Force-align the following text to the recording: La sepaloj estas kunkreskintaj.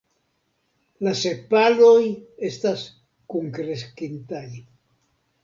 La 1.07 1.11
sepaloj 1.19 1.99
estas 2.49 2.87
kunkreskintaj. 3.35 4.43